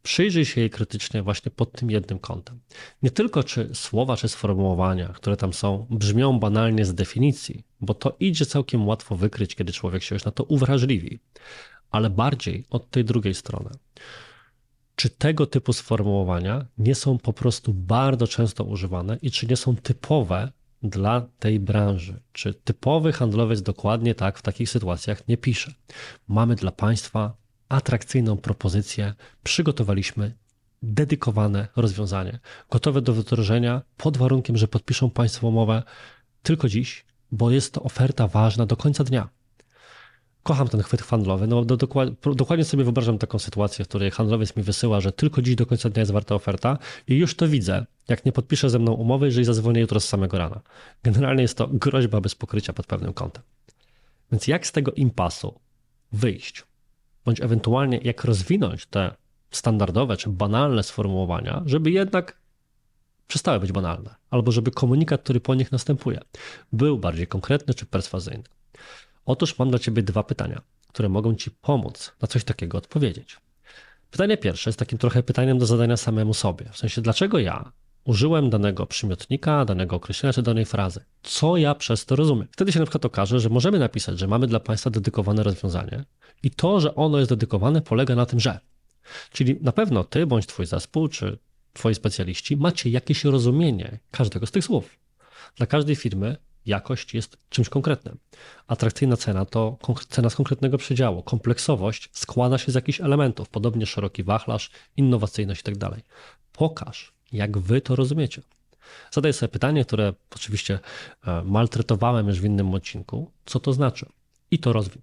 przyjrzyj 0.04 0.46
się 0.46 0.62
jej 0.62 0.70
krytycznie 0.70 1.24
właśnie 1.24 1.52
pod 1.52 1.72
tym 1.72 1.92
jednym 1.92 2.20
kątem. 2.20 2.60
Nie 3.04 3.12
tylko 3.12 3.44
czy 3.44 3.70
słowa, 3.74 4.18
czy 4.18 4.28
sformułowania, 4.28 5.08
które 5.08 5.38
tam 5.38 5.54
są, 5.54 5.88
brzmią 5.90 6.40
banalnie 6.40 6.86
z 6.86 6.94
definicji, 6.94 7.64
bo 7.86 7.94
to 7.94 8.16
idzie 8.20 8.46
całkiem 8.46 8.88
łatwo 8.88 9.16
wykryć, 9.16 9.56
kiedy 9.56 9.74
człowiek 9.74 10.04
się 10.04 10.16
już 10.16 10.26
na 10.26 10.32
to 10.32 10.44
uwrażliwi, 10.44 11.20
ale 11.92 12.10
bardziej 12.10 12.66
od 12.70 12.90
tej 12.90 13.06
drugiej 13.06 13.34
strony. 13.34 13.70
Czy 14.96 15.10
tego 15.10 15.46
typu 15.46 15.74
sformułowania 15.74 16.66
nie 16.78 16.96
są 16.96 17.18
po 17.18 17.34
prostu 17.34 17.74
bardzo 17.74 18.28
często 18.28 18.64
używane 18.64 19.18
i 19.22 19.32
czy 19.32 19.48
nie 19.48 19.58
są 19.58 19.76
typowe 19.76 20.52
dla 20.84 21.28
tej 21.40 21.60
branży. 21.60 22.20
Czy 22.34 22.54
typowy 22.54 23.14
handlowiec 23.14 23.62
dokładnie 23.62 24.16
tak 24.16 24.40
w 24.40 24.42
takich 24.42 24.70
sytuacjach 24.70 25.28
nie 25.28 25.38
pisze. 25.38 25.74
Mamy 26.28 26.56
dla 26.56 26.72
Państwa 26.72 27.34
atrakcyjną 27.70 28.38
propozycję, 28.38 29.14
przygotowaliśmy 29.44 30.36
dedykowane 30.84 31.68
rozwiązanie, 31.76 32.40
gotowe 32.72 33.02
do 33.02 33.14
wdrożenia 33.14 33.82
pod 33.98 34.18
warunkiem, 34.18 34.58
że 34.58 34.68
podpiszą 34.68 35.10
Państwo 35.10 35.48
umowę. 35.48 35.84
Tylko 36.44 36.70
dziś, 36.70 37.06
bo 37.36 37.52
jest 37.52 37.74
to 37.74 37.84
oferta 37.84 38.28
ważna 38.28 38.66
do 38.66 38.78
końca 38.78 39.04
dnia 39.04 39.30
kocham 40.46 40.68
ten 40.68 40.82
chwyt 40.82 41.02
handlowy. 41.02 41.48
No, 41.48 41.66
do, 41.66 41.78
dokładnie, 42.36 42.66
sobie 42.66 42.84
wyobrażam 42.84 43.18
taką 43.18 43.40
sytuację, 43.40 43.86
w 43.86 43.88
której 43.88 44.12
handlowiec 44.12 44.56
mi 44.56 44.64
wysyła, 44.64 45.02
że 45.02 45.12
tylko 45.12 45.42
dziś 45.42 45.56
do 45.56 45.66
końca 45.66 45.90
dnia 45.90 46.02
jest 46.02 46.12
warta 46.12 46.36
oferta 46.36 46.78
i 47.08 47.16
już 47.16 47.36
to 47.36 47.48
widzę, 47.48 47.86
jak 48.08 48.26
nie 48.26 48.32
podpiszę 48.32 48.70
ze 48.70 48.80
mną 48.80 48.92
umowy, 48.92 49.26
jeżeli 49.26 49.46
zadzwonię 49.46 49.82
jutro 49.82 50.00
z 50.00 50.06
samego 50.08 50.38
rana. 50.38 50.62
Generalnie 51.04 51.42
jest 51.42 51.58
to 51.58 51.68
groźba 51.68 52.22
bez 52.22 52.36
pokrycia 52.36 52.74
pod 52.74 52.86
pewnym 52.86 53.14
kątem. 53.14 53.44
Więc 54.32 54.48
jak 54.48 54.68
z 54.68 54.72
tego 54.72 54.92
impasu 54.92 55.60
wyjść? 56.12 56.64
Bądź 57.26 57.42
ewentualnie 57.42 57.98
jak 57.98 58.24
rozwinąć 58.24 58.86
te 58.86 59.16
standardowe 59.52 60.18
czy 60.18 60.30
banalne 60.30 60.84
sformułowania, 60.84 61.64
żeby 61.66 61.92
jednak 61.92 62.38
przestały 63.28 63.60
być 63.60 63.72
banalne, 63.72 64.16
albo 64.30 64.52
żeby 64.52 64.72
komunikat, 64.72 65.22
który 65.22 65.40
po 65.40 65.56
nich 65.56 65.72
następuje, 65.72 66.22
był 66.74 66.98
bardziej 66.98 67.28
konkretny 67.28 67.74
czy 67.74 67.86
perswazyjny. 67.86 68.44
Otóż 69.26 69.60
mam 69.60 69.70
dla 69.70 69.80
Ciebie 69.80 70.04
dwa 70.04 70.24
pytania, 70.24 70.62
które 70.88 71.10
mogą 71.10 71.36
Ci 71.36 71.52
pomóc 71.52 72.12
na 72.22 72.28
coś 72.28 72.44
takiego 72.44 72.78
odpowiedzieć. 72.78 73.38
Pytanie 74.12 74.38
pierwsze 74.38 74.70
jest 74.70 74.80
takim 74.80 74.98
trochę 74.98 75.24
pytaniem 75.24 75.60
do 75.60 75.66
zadania 75.66 75.98
samemu 75.98 76.34
sobie. 76.34 76.66
W 76.72 76.78
sensie, 76.78 77.02
dlaczego 77.02 77.40
ja 77.40 77.72
użyłem 78.04 78.50
danego 78.50 78.86
przymiotnika, 78.86 79.66
danego 79.66 79.96
określenia 79.96 80.34
czy 80.34 80.42
danej 80.42 80.66
frazy? 80.66 81.06
Co 81.24 81.58
ja 81.58 81.76
przez 81.76 82.06
to 82.06 82.16
rozumiem? 82.16 82.48
Wtedy 82.52 82.72
się 82.72 82.80
na 82.80 82.86
przykład 82.86 83.06
okaże, 83.06 83.40
że 83.40 83.50
możemy 83.50 83.80
napisać, 83.80 84.20
że 84.20 84.28
mamy 84.28 84.48
dla 84.48 84.60
Państwa 84.60 84.90
dedykowane 84.90 85.44
rozwiązanie 85.44 86.04
i 86.44 86.52
to, 86.52 86.80
że 86.80 86.96
ono 86.96 87.18
jest 87.18 87.32
dedykowane, 87.32 87.82
polega 87.82 88.16
na 88.16 88.26
tym, 88.26 88.40
że. 88.40 88.60
Czyli 89.32 89.58
na 89.62 89.72
pewno 89.72 90.04
Ty 90.04 90.26
bądź 90.26 90.46
Twój 90.46 90.66
zespół 90.66 91.08
czy 91.08 91.38
Twoi 91.76 91.96
specjaliści 91.96 92.58
macie 92.58 92.90
jakieś 92.90 93.24
rozumienie 93.24 94.00
każdego 94.12 94.46
z 94.46 94.52
tych 94.52 94.66
słów. 94.66 94.98
Dla 95.56 95.66
każdej 95.66 95.96
firmy 95.96 96.38
jakość 96.66 97.14
jest 97.14 97.38
czymś 97.50 97.70
konkretnym. 97.70 98.18
Atrakcyjna 98.68 99.18
cena 99.18 99.46
to 99.46 99.78
cena 100.10 100.30
z 100.30 100.36
konkretnego 100.36 100.78
przedziału. 100.78 101.24
Kompleksowość 101.24 102.10
składa 102.12 102.58
się 102.58 102.72
z 102.72 102.76
jakichś 102.76 103.02
elementów, 103.02 103.50
podobnie 103.50 103.86
szeroki 103.86 104.24
wachlarz, 104.24 104.70
innowacyjność 104.98 105.60
itd. 105.68 105.90
Tak 105.90 106.00
Pokaż, 106.52 107.14
jak 107.32 107.58
wy 107.58 107.82
to 107.82 107.96
rozumiecie. 107.96 108.42
Zadaj 109.12 109.34
sobie 109.34 109.50
pytanie, 109.50 109.86
które 109.86 110.14
oczywiście 110.36 110.80
e, 111.28 111.44
maltretowałem 111.44 112.28
już 112.28 112.40
w 112.40 112.46
innym 112.46 112.74
odcinku. 112.74 113.32
Co 113.46 113.60
to 113.60 113.74
znaczy? 113.74 114.06
I 114.52 114.60
to 114.60 114.74
rozwiń. 114.74 115.02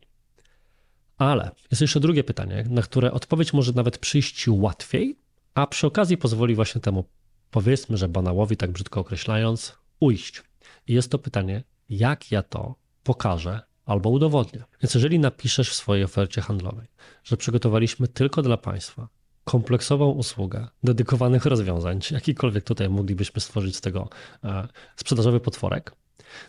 Ale 1.18 1.50
jest 1.70 1.80
jeszcze 1.80 2.00
drugie 2.00 2.24
pytanie, 2.24 2.64
na 2.68 2.82
które 2.82 3.12
odpowiedź 3.12 3.52
może 3.52 3.72
nawet 3.72 3.98
przyjść 3.98 4.48
łatwiej, 4.48 5.16
a 5.54 5.66
przy 5.66 5.86
okazji 5.86 6.16
pozwoli 6.16 6.54
właśnie 6.54 6.80
temu, 6.80 7.04
powiedzmy, 7.50 7.96
że 7.96 8.08
banałowi, 8.08 8.56
tak 8.56 8.70
brzydko 8.70 9.00
określając, 9.00 9.78
ujść. 10.00 10.42
I 10.86 10.94
jest 10.94 11.10
to 11.10 11.18
pytanie, 11.18 11.64
jak 11.88 12.30
ja 12.30 12.42
to 12.42 12.74
pokażę 13.02 13.60
albo 13.84 14.10
udowodnię. 14.10 14.62
Więc 14.82 14.94
jeżeli 14.94 15.18
napiszesz 15.18 15.70
w 15.70 15.74
swojej 15.74 16.04
ofercie 16.04 16.40
handlowej, 16.40 16.86
że 17.24 17.36
przygotowaliśmy 17.36 18.08
tylko 18.08 18.42
dla 18.42 18.56
Państwa 18.56 19.08
kompleksową 19.44 20.10
usługę 20.10 20.68
dedykowanych 20.84 21.46
rozwiązań, 21.46 22.00
jakikolwiek 22.10 22.64
tutaj 22.64 22.88
moglibyśmy 22.88 23.40
stworzyć 23.40 23.76
z 23.76 23.80
tego 23.80 24.08
e, 24.44 24.68
sprzedażowy 24.96 25.40
potworek, 25.40 25.92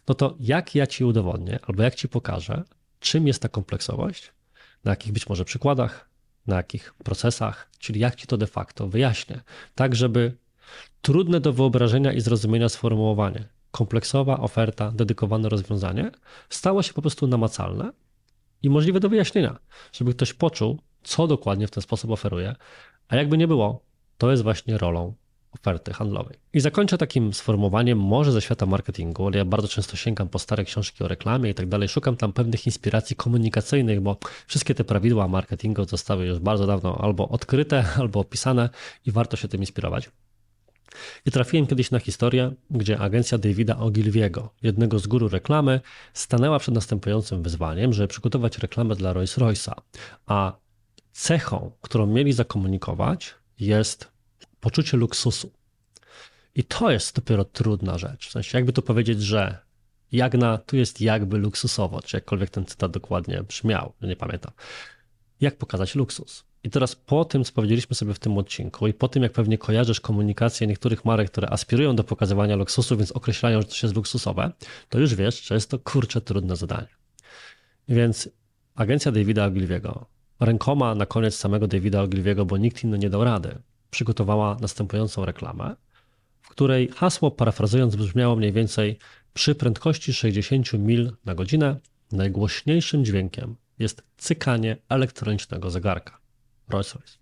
no 0.07 0.15
to 0.15 0.35
jak 0.39 0.75
ja 0.75 0.87
Ci 0.87 1.05
udowodnię 1.05 1.59
albo 1.67 1.83
jak 1.83 1.95
Ci 1.95 2.09
pokażę, 2.09 2.63
czym 2.99 3.27
jest 3.27 3.41
ta 3.41 3.49
kompleksowość, 3.49 4.33
na 4.83 4.91
jakich 4.91 5.11
być 5.13 5.29
może 5.29 5.45
przykładach, 5.45 6.09
na 6.47 6.55
jakich 6.55 6.93
procesach, 6.93 7.69
czyli 7.79 7.99
jak 7.99 8.15
Ci 8.15 8.27
to 8.27 8.37
de 8.37 8.47
facto 8.47 8.87
wyjaśnię, 8.87 9.41
tak 9.75 9.95
żeby 9.95 10.37
trudne 11.01 11.39
do 11.39 11.53
wyobrażenia 11.53 12.13
i 12.13 12.21
zrozumienia 12.21 12.69
sformułowanie. 12.69 13.47
Kompleksowa 13.71 14.39
oferta, 14.39 14.91
dedykowane 14.91 15.49
rozwiązanie 15.49 16.11
stało 16.49 16.83
się 16.83 16.93
po 16.93 17.01
prostu 17.01 17.27
namacalne 17.27 17.91
i 18.63 18.69
możliwe 18.69 18.99
do 18.99 19.09
wyjaśnienia, 19.09 19.59
żeby 19.91 20.13
ktoś 20.13 20.33
poczuł, 20.33 20.81
co 21.03 21.27
dokładnie 21.27 21.67
w 21.67 21.71
ten 21.71 21.83
sposób 21.83 22.11
oferuje, 22.11 22.55
a 23.07 23.15
jakby 23.15 23.37
nie 23.37 23.47
było, 23.47 23.83
to 24.17 24.31
jest 24.31 24.43
właśnie 24.43 24.77
rolą 24.77 25.13
oferty 25.53 25.93
handlowej. 25.93 26.37
I 26.53 26.59
zakończę 26.59 26.97
takim 26.97 27.33
sformułowaniem, 27.33 27.99
może 27.99 28.31
ze 28.31 28.41
świata 28.41 28.65
marketingu, 28.65 29.27
ale 29.27 29.37
ja 29.37 29.45
bardzo 29.45 29.67
często 29.67 29.97
sięgam 29.97 30.29
po 30.29 30.39
stare 30.39 30.65
książki 30.65 31.03
o 31.03 31.07
reklamie 31.07 31.49
i 31.49 31.53
tak 31.53 31.67
dalej, 31.67 31.89
szukam 31.89 32.17
tam 32.17 32.33
pewnych 32.33 32.65
inspiracji 32.65 33.15
komunikacyjnych, 33.15 34.01
bo 34.01 34.17
wszystkie 34.47 34.75
te 34.75 34.83
prawidła 34.83 35.27
marketingu 35.27 35.85
zostały 35.85 36.25
już 36.25 36.39
bardzo 36.39 36.67
dawno 36.67 36.97
albo 36.97 37.29
odkryte, 37.29 37.85
albo 38.01 38.19
opisane 38.19 38.69
i 39.05 39.11
warto 39.11 39.37
się 39.37 39.47
tym 39.47 39.59
inspirować. 39.59 40.09
I 41.25 41.31
trafiłem 41.31 41.67
kiedyś 41.67 41.91
na 41.91 41.99
historię, 41.99 42.51
gdzie 42.69 42.99
agencja 42.99 43.37
Davida 43.37 43.77
Ogilviego, 43.77 44.53
jednego 44.63 44.99
z 44.99 45.07
guru 45.07 45.29
reklamy, 45.29 45.81
stanęła 46.13 46.59
przed 46.59 46.75
następującym 46.75 47.43
wyzwaniem, 47.43 47.93
żeby 47.93 48.07
przygotować 48.07 48.57
reklamę 48.57 48.95
dla 48.95 49.13
Rolls-Royce'a. 49.13 49.73
A 50.25 50.53
cechą, 51.11 51.71
którą 51.81 52.07
mieli 52.07 52.33
zakomunikować, 52.33 53.35
jest 53.59 54.12
poczucie 54.63 54.97
luksusu. 54.97 55.51
I 56.55 56.63
to 56.63 56.91
jest 56.91 57.15
dopiero 57.15 57.45
trudna 57.45 57.97
rzecz. 57.97 58.27
W 58.27 58.31
sensie, 58.31 58.57
jakby 58.57 58.73
to 58.73 58.81
powiedzieć, 58.81 59.21
że 59.21 59.57
Jagna 60.11 60.57
tu 60.57 60.77
jest 60.77 61.01
jakby 61.01 61.37
luksusowo, 61.37 62.01
czy 62.01 62.17
jakkolwiek 62.17 62.49
ten 62.49 62.65
cytat 62.65 62.91
dokładnie 62.91 63.43
brzmiał, 63.43 63.93
nie 64.01 64.15
pamiętam. 64.15 64.51
Jak 65.41 65.57
pokazać 65.57 65.95
luksus? 65.95 66.43
I 66.63 66.69
teraz 66.69 66.95
po 66.95 67.25
tym, 67.25 67.43
co 67.43 67.53
powiedzieliśmy 67.53 67.95
sobie 67.95 68.13
w 68.13 68.19
tym 68.19 68.37
odcinku 68.37 68.87
i 68.87 68.93
po 68.93 69.07
tym, 69.07 69.23
jak 69.23 69.31
pewnie 69.31 69.57
kojarzysz 69.57 69.99
komunikację 69.99 70.67
niektórych 70.67 71.05
marek, 71.05 71.31
które 71.31 71.49
aspirują 71.49 71.95
do 71.95 72.03
pokazywania 72.03 72.55
luksusu, 72.55 72.97
więc 72.97 73.11
określają, 73.11 73.61
że 73.61 73.67
to 73.67 73.75
jest 73.83 73.95
luksusowe, 73.95 74.51
to 74.89 74.99
już 74.99 75.15
wiesz, 75.15 75.43
że 75.43 75.55
jest 75.55 75.69
to 75.69 75.79
kurcze 75.79 76.21
trudne 76.21 76.55
zadanie. 76.55 76.87
Więc 77.89 78.29
agencja 78.75 79.11
Davida 79.11 79.45
Ogilviego, 79.45 80.05
rękoma 80.39 80.95
na 80.95 81.05
koniec 81.05 81.35
samego 81.35 81.67
Davida 81.67 82.01
Ogilviego, 82.01 82.45
bo 82.45 82.57
nikt 82.57 82.83
inny 82.83 82.99
nie 82.99 83.09
dał 83.09 83.23
rady, 83.23 83.57
przygotowała 83.93 84.57
następującą 84.61 85.25
reklamę, 85.25 85.75
w 86.41 86.49
której 86.49 86.87
hasło, 86.87 87.31
parafrazując, 87.31 87.95
brzmiało 87.95 88.35
mniej 88.35 88.51
więcej 88.51 88.97
przy 89.33 89.55
prędkości 89.55 90.13
60 90.13 90.73
mil 90.73 91.11
na 91.25 91.35
godzinę 91.35 91.79
najgłośniejszym 92.11 93.05
dźwiękiem 93.05 93.55
jest 93.79 94.03
cykanie 94.17 94.77
elektronicznego 94.89 95.69
zegarka. 95.69 96.19
Rolls-Royce. 96.69 97.17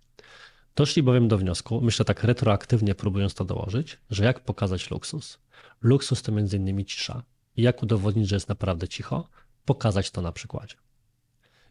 Doszli 0.75 1.03
bowiem 1.03 1.27
do 1.27 1.37
wniosku, 1.37 1.81
myślę 1.81 2.05
tak 2.05 2.23
retroaktywnie 2.23 2.95
próbując 2.95 3.33
to 3.33 3.45
dołożyć, 3.45 3.97
że 4.09 4.25
jak 4.25 4.39
pokazać 4.39 4.91
luksus? 4.91 5.39
Luksus 5.81 6.21
to 6.21 6.31
między 6.31 6.57
innymi 6.57 6.85
cisza. 6.85 7.23
I 7.57 7.61
jak 7.61 7.83
udowodnić, 7.83 8.29
że 8.29 8.35
jest 8.35 8.49
naprawdę 8.49 8.87
cicho? 8.87 9.29
Pokazać 9.65 10.11
to 10.11 10.21
na 10.21 10.31
przykładzie. 10.31 10.75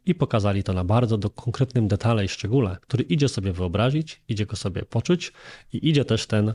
I 0.06 0.14
pokazali 0.14 0.62
to 0.62 0.72
na 0.72 0.84
bardzo 0.84 1.18
do 1.18 1.30
konkretnym 1.30 1.88
detale 1.88 2.24
i 2.24 2.28
szczególe, 2.28 2.76
który 2.80 3.04
idzie 3.04 3.28
sobie 3.28 3.52
wyobrazić, 3.52 4.22
idzie 4.28 4.46
go 4.46 4.56
sobie 4.56 4.82
poczuć 4.82 5.32
i 5.72 5.88
idzie 5.88 6.04
też 6.04 6.26
ten 6.26 6.54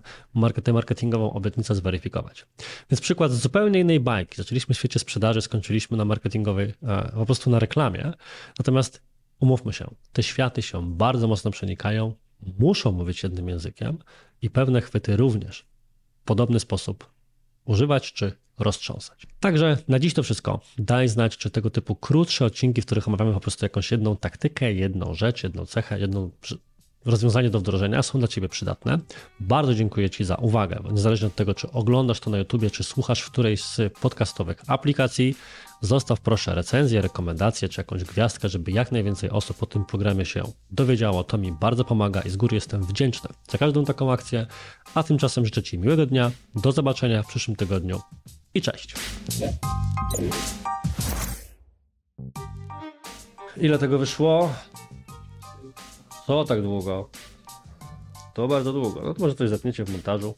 tę 0.64 0.74
marketingową 0.74 1.34
obietnicę 1.34 1.76
zweryfikować. 1.76 2.46
Więc 2.92 3.02
przykład 3.02 3.32
z 3.32 3.42
zupełnie 3.42 3.80
innej 3.80 4.00
bajki. 4.00 4.36
Zaczęliśmy 4.38 4.76
w 4.76 4.78
świecie 4.78 5.00
sprzedaży, 5.00 5.42
skończyliśmy 5.42 5.98
na 5.98 6.06
marketingowej, 6.06 6.74
e, 6.84 7.12
po 7.12 7.26
prostu 7.26 7.50
na 7.50 7.60
reklamie. 7.60 8.14
Natomiast 8.60 9.02
umówmy 9.40 9.74
się, 9.74 9.96
te 10.14 10.24
światy 10.24 10.62
się 10.62 10.96
bardzo 10.96 11.28
mocno 11.28 11.52
przenikają, 11.52 12.14
muszą 12.60 12.92
mówić 12.92 13.24
jednym 13.24 13.50
językiem 13.50 13.98
i 14.42 14.50
pewne 14.50 14.82
chwyty 14.82 15.18
również 15.18 15.66
w 16.22 16.26
podobny 16.26 16.60
sposób 16.60 17.15
używać 17.66 18.14
czy 18.14 18.32
roztrząsać. 18.60 19.28
Także 19.40 19.78
na 19.88 20.00
dziś 20.00 20.14
to 20.14 20.24
wszystko. 20.24 20.60
Daj 20.78 21.08
znać, 21.08 21.38
czy 21.38 21.50
tego 21.50 21.70
typu 21.70 21.96
krótsze 21.96 22.46
odcinki, 22.46 22.82
w 22.82 22.86
których 22.86 23.08
omawiamy 23.08 23.34
po 23.34 23.40
prostu 23.40 23.66
jakąś 23.66 23.92
jedną 23.92 24.18
taktykę, 24.18 24.74
jedną 24.74 25.14
rzecz, 25.14 25.44
jedną 25.44 25.66
cechę, 25.66 26.00
jedną 26.00 26.32
rozwiązanie 27.06 27.50
do 27.50 27.60
wdrożenia, 27.60 28.04
są 28.04 28.20
dla 28.20 28.28
Ciebie 28.28 28.50
przydatne. 28.50 29.00
Bardzo 29.40 29.76
dziękuję 29.76 30.10
Ci 30.10 30.26
za 30.26 30.36
uwagę. 30.36 30.84
Niezależnie 30.92 31.28
od 31.28 31.36
tego, 31.36 31.54
czy 31.54 31.72
oglądasz 31.72 32.20
to 32.20 32.30
na 32.30 32.38
YouTubie, 32.38 32.72
czy 32.72 32.84
słuchasz 32.84 33.22
w 33.22 33.32
którejś 33.32 33.64
z 33.64 33.94
podcastowych 33.94 34.58
aplikacji, 34.68 35.36
zostaw 35.82 36.20
proszę 36.20 36.56
recenzję, 36.56 37.02
rekomendację 37.02 37.70
czy 37.70 37.82
jakąś 37.82 38.04
gwiazdkę, 38.04 38.50
żeby 38.50 38.72
jak 38.72 38.92
najwięcej 38.92 39.30
osób 39.30 39.64
o 39.64 39.66
tym 39.66 39.86
programie 39.86 40.26
się 40.26 40.44
dowiedziało. 40.72 41.24
To 41.24 41.38
mi 41.38 41.52
bardzo 41.52 41.86
pomaga 41.86 42.22
i 42.22 42.30
z 42.30 42.38
góry 42.38 42.56
jestem 42.56 42.84
wdzięczny 42.84 43.30
za 43.52 43.58
każdą 43.58 43.86
taką 43.86 44.12
akcję. 44.12 44.48
A 44.96 45.04
tymczasem 45.04 45.46
życzę 45.46 45.64
Ci 45.64 45.80
miłego 45.80 46.06
dnia, 46.06 46.32
do 46.56 46.72
zobaczenia 46.72 47.24
w 47.24 47.28
przyszłym 47.28 47.56
tygodniu 47.56 48.02
i 48.54 48.62
cześć. 48.62 48.96
Ile 53.58 53.78
tego 53.78 53.98
wyszło? 53.98 54.54
Co 56.28 56.44
tak 56.44 56.62
długo? 56.62 57.10
To 58.34 58.48
bardzo 58.48 58.74
długo. 58.74 59.02
No 59.02 59.14
to 59.14 59.22
może 59.22 59.36
coś 59.36 59.50
zapniecie 59.50 59.86
w 59.86 59.92
montażu. 59.92 60.36